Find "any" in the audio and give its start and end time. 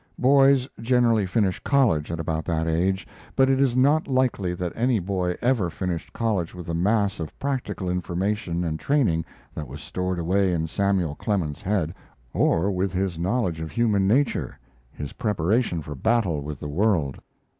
4.75-4.97